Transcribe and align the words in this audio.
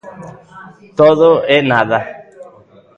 Todo 0.99 1.29
e 1.55 1.57
nada. 1.71 1.99